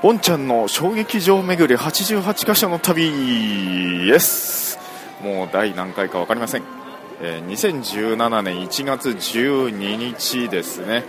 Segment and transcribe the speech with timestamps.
[0.00, 4.78] ボンちゃんの衝撃場巡り88カ所の旅です。
[5.20, 6.62] もう第何回か分かりません、
[7.20, 11.02] えー、2017年1月12日ですね、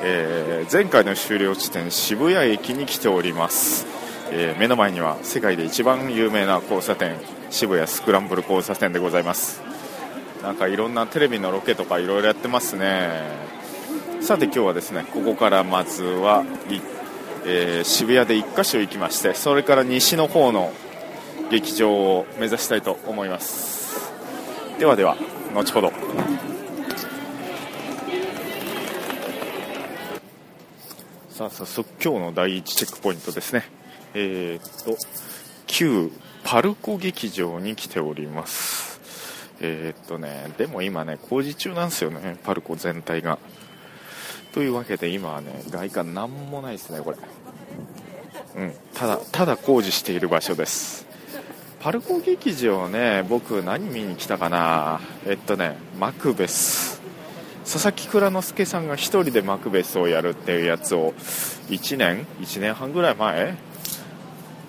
[0.00, 3.86] えー、前回の終了地点渋谷駅に来ております、
[4.32, 7.14] えー、目の前には世界で一番有名な交差点
[7.50, 9.62] 渋谷スクランブル交差点でございます。
[10.42, 13.20] なんかいろんなテレビのロケとかいろいろやってますね。
[14.20, 16.44] さて今日はですねここからまずは
[17.44, 20.72] えー、渋谷で1カ所行きましてそれから西の方の
[21.50, 24.12] 劇場を目指したいと思います。
[24.78, 25.16] ではでは
[25.54, 25.92] 後ほど。
[31.30, 33.64] さあ早速今日の第1チェックポイントですね。
[34.14, 34.96] えー、っと
[35.66, 36.10] 旧
[36.44, 39.00] パルコ劇場に来ております。
[39.60, 43.38] えー、っとねでも今ね工事中なんですよねパルコ全体が。
[44.52, 47.16] というわけで今はね外観なんもないですねこれ。
[48.56, 48.72] うん。
[48.94, 51.06] ただただ工事している場所です。
[51.80, 55.00] パルコ劇場ね僕何見に来たかな。
[55.26, 57.00] えっとねマクベス。
[57.64, 61.14] 佐々木蔵之介さんが1人でマクベスをやるっていうやつを
[61.68, 63.54] 1年？1年半ぐらい前？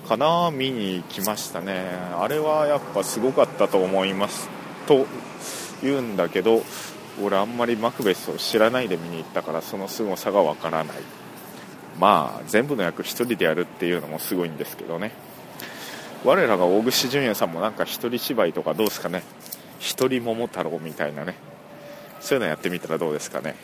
[0.08, 1.86] かな見に来ましたね。
[2.20, 4.48] あれはやっぱすごかったと思います。
[4.88, 5.06] と
[5.82, 6.62] 言うんだけど
[7.22, 10.98] 俺あんまりマクベスを知らないで見に行ったからその凄さがわからない。
[12.00, 15.12] まあ全部の役1人でやるっていうのもすごいんですけどね。
[16.24, 19.24] 我らが大串淳也さんもなんか一人芝居とかどうですかね。
[19.80, 21.36] 一人桃太郎みたいなね。
[22.20, 23.56] そういうのやってみたらどうですかね。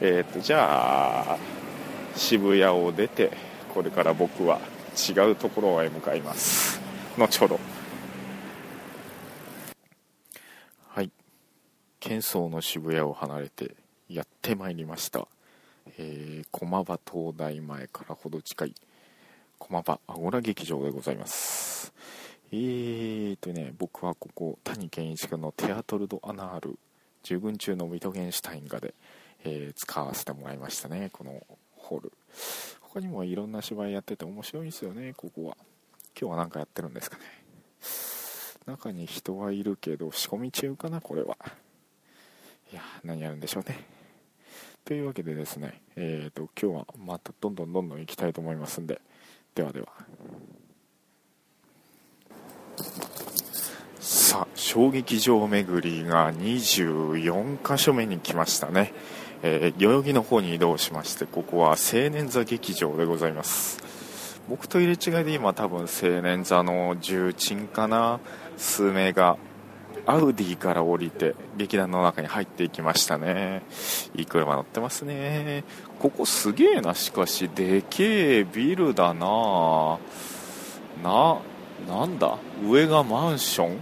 [0.00, 1.38] えっ、ー、とじゃあ
[2.16, 3.30] 渋谷を出て
[3.72, 4.60] これから僕は
[5.08, 6.80] 違うところへ向かいます。
[7.16, 7.60] 後ほど
[12.06, 13.74] 喧騒の渋谷を離れて
[14.08, 15.26] やってまいりました、
[15.98, 18.74] えー、駒場東大前からほど近い
[19.58, 21.92] 駒場アゴラ劇場でございます。
[22.52, 26.78] えーとね僕はここ谷健一君のテアトル・ド・アナール
[27.24, 28.94] 従軍中のミトゲンシュタイン画で、
[29.42, 31.42] えー、使わせてもらいましたねこの
[31.74, 32.12] ホール。
[32.82, 35.56] 他にもいろんな芝居やってて面白いんですよねここは。
[36.16, 37.24] 今日は何かやってるんですかね。
[38.64, 41.36] 中に人はいるけど仕込み中かなこれは。
[42.72, 43.84] いや何やるんでしょうね。
[44.84, 49.00] というわけでですねえーと今日はまたどんどんどんどん行きたいと思いますんで
[49.54, 49.88] ではでは。
[54.00, 58.92] さあ衝撃場巡りが24箇所目に来ましたね、
[59.42, 63.82] えー、代々木の方に移動しましてここは青年座劇場でございます。
[64.48, 68.20] 僕と入れ違いで今多分青年座の重鎮かな
[68.56, 69.38] 数名が
[70.06, 73.62] アウディから降りて劇団の中に入っていきましたね。
[74.14, 75.64] いい車乗ってますね。
[75.98, 77.48] ここすげえなしかし。
[77.48, 79.98] でけえビルだな。
[81.02, 81.38] な
[81.88, 82.38] なんだ？
[82.64, 83.78] 上がマンション？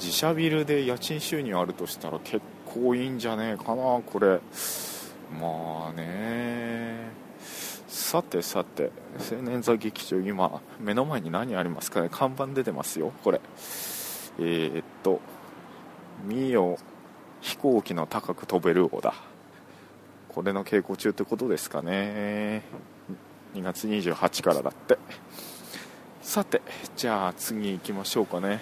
[0.00, 4.40] 自社ビルで家賃収入あるとしたら結構いいんじゃねえかなこれ。
[5.40, 7.10] まあね。
[7.86, 8.90] さてさて。
[9.32, 12.08] 青年座劇場今目の前に何ありますかね？
[12.10, 13.40] 看板出てますよこれ。
[14.38, 15.20] えー、っと
[16.24, 16.78] 「見よ
[17.40, 19.14] 飛行機の高く飛べる王だ」
[20.28, 22.62] これの稽古中ってことですかね。
[23.54, 24.98] 2月28からだって。
[26.22, 26.60] さて
[26.96, 28.60] じゃあ次行きましょうかね。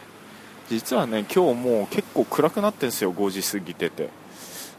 [0.71, 4.09] 実はね今日もう結構暗くなってんすよ5時過ぎてて。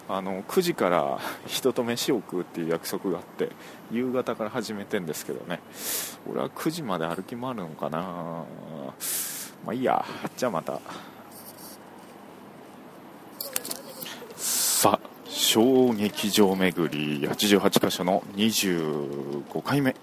[0.10, 3.50] あの9時から人と飯を食うっていう約束があって
[3.92, 5.60] 夕方から始めてんですけどね。
[6.32, 8.46] 俺は9時まで歩き回るのかな。
[9.66, 10.06] まあいいや。
[10.36, 10.80] じゃあまた。
[14.36, 17.28] さあ小劇場巡り。
[17.28, 19.96] 88箇所の25回目。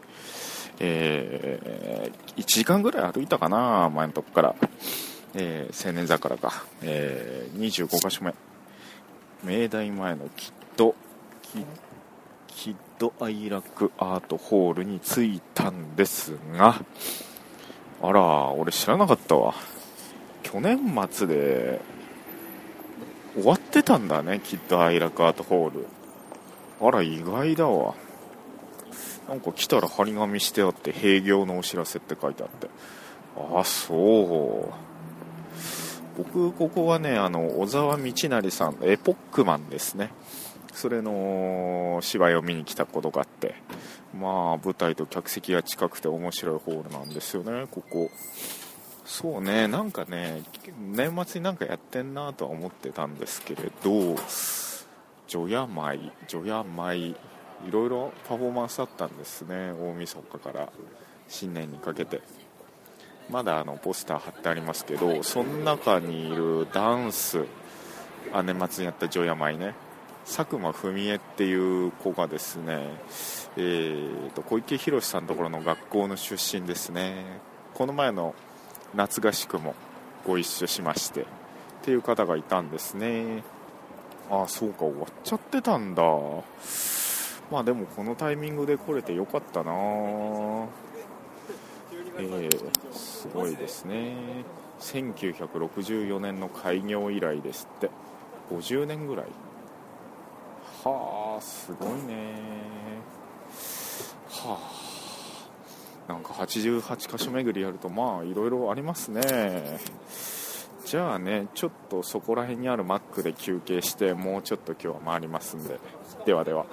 [0.80, 4.56] えー、1時間ぐらい歩いたかな前のとこから、
[5.34, 8.34] えー、青年座からか、えー、25箇所目。
[9.44, 10.94] 明大前のキッド。
[12.48, 16.82] キッドアイラックアートホールに着いたんですが。
[18.06, 19.54] あら、俺知らなかったわ。
[20.42, 20.78] 去年
[21.10, 21.80] 末で
[23.34, 25.86] 終わってたんだね、きっとアイラクアートホール。
[26.82, 27.94] あら、意外だわ。
[29.26, 32.68] なんか来たら張り紙してあって、閉業のお知らせって書いてあって。
[33.54, 34.74] あ、そう。
[36.18, 40.10] 僕、ここはね、あの、小沢道成さん、エポックマンですね。
[40.74, 43.54] それの芝居を見に来たことがあって、
[44.18, 48.10] まあ、舞台と客席が近くて面白いホールなんですよね、ここ。
[49.06, 50.42] そうね、なんかね、
[50.78, 54.16] 年末になんかやってんなとは思ってたんですけれど、
[55.28, 57.16] 除夜舞、除夜舞
[57.66, 60.72] いろいろパフォーマンスあったんですね大晦日から
[61.28, 62.20] 新年にかけて
[63.30, 67.44] まだあのポスター貼ってありますけどその中にいるダンス
[68.32, 69.74] あ年末にやった除夜舞ね
[70.24, 72.88] 佐久間文江っていう子がですね、
[73.58, 77.40] えーと、小池宏さんのところの学校の出身ですね。
[77.74, 78.34] この前の
[78.94, 79.74] 夏合宿も
[80.26, 81.24] ご一緒しましてっ
[81.82, 83.44] ていう方がいたんですね。
[84.30, 86.02] ああそうか終わっちゃってたんだ。
[87.50, 89.72] まあでもこのタイミングで来れてよかったな。
[92.16, 94.16] えー、すごいですね。
[94.80, 97.90] 1964年の開業以来ですって。
[98.50, 99.26] 50年ぐらい。
[100.84, 102.34] はあすごいね。
[104.28, 104.58] は
[106.08, 106.12] あ。
[106.12, 109.80] なんか88箇所巡りやるとまあいろいろありますね。
[110.84, 115.80] じゃあねちょっとそこら辺にあるマックで休憩してもうちょっと今日は回りますんで。
[116.26, 116.66] ではでは。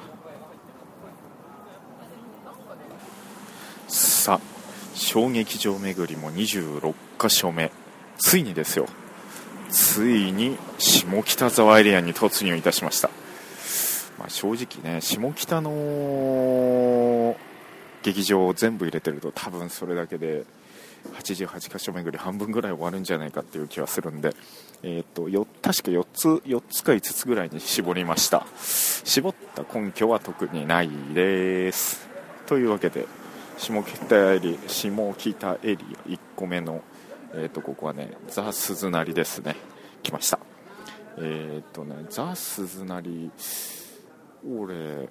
[3.87, 4.39] さあ
[4.93, 7.71] 小劇場巡りも26箇所目。
[8.17, 8.87] ついにですよ。
[9.69, 13.09] ついに下北沢エリアに突入いたしました、
[14.31, 17.35] 正直ね下北の
[18.03, 20.45] 劇場を全部入れてると多分それだけで
[21.13, 24.33] 88箇所巡り半分ぐらい終わるんじゃないかっていう気はするんで、
[24.83, 28.45] えーと、よ確か4つ4つか5つぐらいに絞りました。
[28.55, 32.07] 絞った根拠は特にないです。
[32.45, 33.05] というわけで
[33.57, 36.81] 下北エリ下北エリア1個目の、
[37.33, 39.55] えーと、ここはねザ・鈴なりですね。
[40.03, 40.39] 来ました。
[41.17, 43.31] えっ、ー、とねザ・鈴なり
[44.47, 45.09] 俺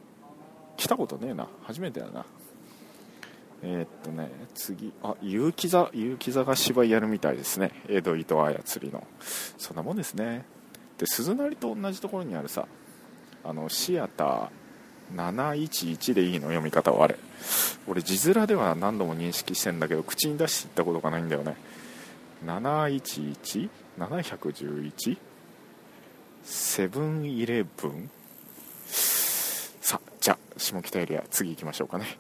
[0.77, 1.47] 来たことねえな。
[1.63, 2.25] 初めてだな。
[3.63, 4.93] えー、っとね次。
[5.03, 7.73] あ結城座結城座が芝居やるみたいですね。
[7.89, 9.07] 江戸糸操りの。
[9.59, 10.45] そんなもんですね。
[10.99, 12.67] で鈴なりと同じところにあるさ
[13.45, 16.49] あのシアター711でいいの？
[16.49, 17.17] 読み方はあれ。
[17.87, 21.57] 俺字面では何度も認識してんだけど口に出していったことがないんだよね。
[22.47, 25.19] 711?711?
[26.43, 28.11] セブンイレブン？
[30.21, 32.19] じゃ下北エリア次行きましょうかね。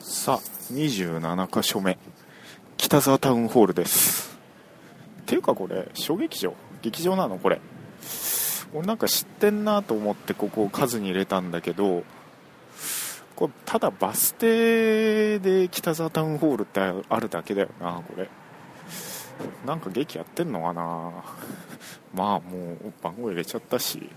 [0.00, 0.38] さあ
[0.72, 1.98] 27箇所目。
[2.76, 4.36] 北沢タウンホールです。
[5.22, 6.54] っていうかこれ小劇場？
[6.82, 7.38] 劇場なの？
[7.38, 7.60] これ。
[8.74, 12.02] 俺なんか知ってんなと思ってここを数に入れたんだけど
[13.36, 18.28] これただバス停で北沢タウンホールってあるだけだよなこれ。
[19.64, 21.12] なんか劇やってんのかな。
[22.12, 24.10] まあもう番号入れちゃったし。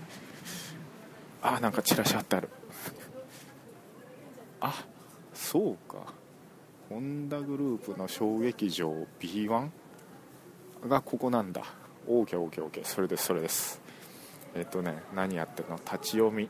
[1.46, 2.48] あなんかチラシ貼ってある。
[4.60, 4.86] あ
[5.34, 6.14] そうか。
[6.88, 9.68] ホンダグループの小劇場 B1
[10.88, 11.62] がここなんだ。
[12.08, 13.78] OKOKOK それですそれです。
[14.54, 15.76] えっとね何やってるの？
[15.76, 16.48] 立ち読み。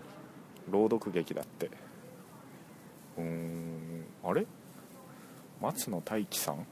[0.71, 1.71] 朗読劇だって。
[3.19, 4.47] うーんあれ？
[5.61, 6.59] 松野大輝さん？
[6.59, 6.65] が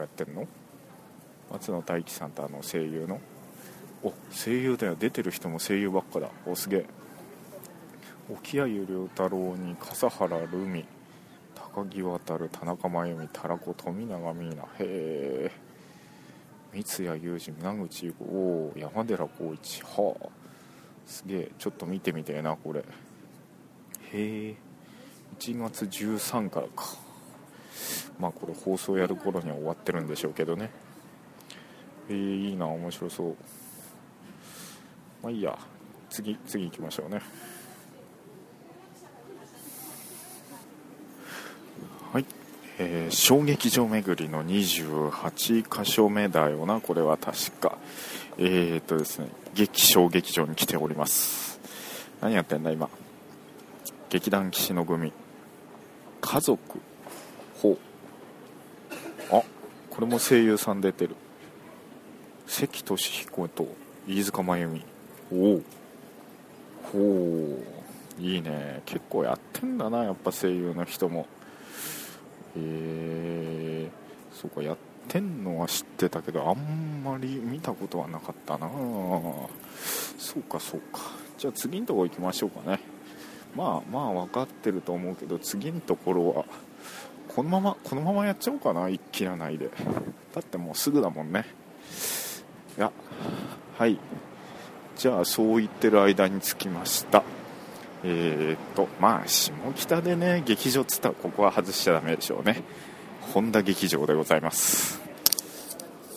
[0.00, 0.48] やってんの？
[1.52, 3.20] 松野大輝さんってあの声優の？
[4.02, 4.96] お声優だよ。
[4.96, 6.30] 出てる人も声優ばっかだ。
[6.46, 6.86] おすげえ。
[8.30, 10.86] 沖谷良太郎に笠原留美
[11.74, 12.18] 高木渉
[12.48, 14.66] 田中真由美たらこ富永美奈。
[14.78, 15.50] へえ
[16.72, 19.82] 三谷裕二南口優子お山寺宏一。
[19.82, 20.28] はあ。
[21.04, 21.50] すげえ。
[21.58, 22.80] ちょっと見てみてえなこれ。
[22.80, 22.84] へ
[24.12, 24.54] え
[25.38, 26.96] 1月13からか。
[28.18, 30.70] まあこれ放送やる頃には終わってるんでしょうけどね。
[32.08, 33.36] えー、いいな面白そう。
[35.22, 35.58] まあいいや。
[36.08, 37.20] 次次行きましょうね。
[42.78, 47.78] えー、小劇場巡りの28箇所目だよなこれは確か。
[48.36, 51.60] えー、っとですね劇小劇場に来ております。
[52.20, 52.88] 何やってんだ今？
[54.10, 55.12] 劇団岸の組。
[56.20, 56.80] 家族
[57.62, 57.78] ほう。
[59.30, 59.42] あ
[59.90, 61.14] これも声優さん出てる。
[62.46, 63.68] 関俊彦と
[64.08, 64.84] 飯塚真由美。
[65.32, 65.62] おお
[66.92, 67.58] ほ
[68.18, 68.22] う。
[68.22, 68.82] いいね。
[68.84, 71.28] 結構やってんだなやっぱ声優の人も。
[72.56, 74.76] えー、そうかやっ
[75.08, 78.68] てんのは知ってたけどあんまり見たことはなかったな
[80.18, 81.00] そうかそうか。
[81.36, 82.80] じゃあ次のとこ行きましょうかね。
[83.56, 86.44] まあまあ分かってると思うけど次のところは
[87.28, 89.70] このままこのままやっちゃおうかな一気らないで。
[90.34, 91.44] だってもうすぐだもんね。
[92.76, 92.90] いや
[93.78, 93.98] はい。
[94.96, 97.22] じゃあそう言ってる間に着きました。
[98.06, 102.62] えー、っとまあ下北でね劇場っつったらここは外しちゃだめでしょうね。
[103.32, 105.00] 本田劇場でございます。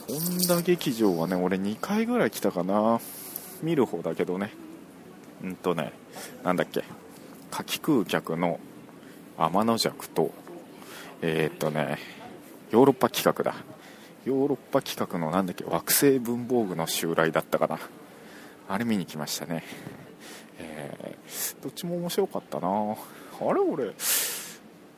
[0.08, 3.00] 本田劇場はね俺2回ぐらい来たかな。
[3.64, 4.52] 見る方だけどね。
[5.44, 5.94] うんとね
[6.44, 6.84] なんだっけ。
[7.52, 8.60] 夏季空客の
[9.38, 10.32] 天の弱と
[11.22, 12.00] えー、っとね
[12.72, 13.56] ヨーロッパ企画だ。
[14.26, 17.80] ヨーロッパ企画のなんだっけ惑星文房具の襲来だったかな。
[18.68, 19.64] あれ見に来ましたね、
[21.62, 22.68] どっちも面白かったな。
[22.70, 22.74] あ
[23.54, 23.94] れ俺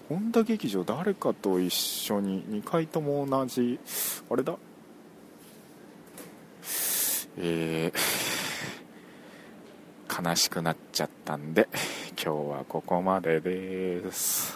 [0.08, 3.80] 本田劇場誰かと一緒に2回とも同じ
[4.30, 4.56] あれだ？
[7.38, 11.70] えー、悲しくなっちゃったんで
[12.22, 14.49] 今日はここまでです。